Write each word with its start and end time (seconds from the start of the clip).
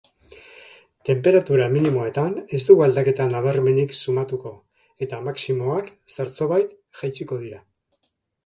Tenperatura 1.09 1.67
minimoetan 1.73 2.31
ez 2.57 2.61
dugu 2.69 2.83
aldaketa 2.85 3.27
nabarmenik 3.35 3.93
sumatuko 3.99 4.55
eta 5.07 5.21
maximoak 5.29 5.95
zertxobait 6.17 6.77
jaitsiko 7.03 7.43
dira. 7.45 7.63